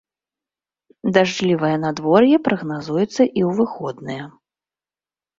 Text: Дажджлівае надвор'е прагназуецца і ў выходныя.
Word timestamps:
Дажджлівае 1.17 1.73
надвор'е 1.83 2.37
прагназуецца 2.47 3.11
і 3.11 3.25
ў 3.25 3.49
выходныя. 3.59 4.23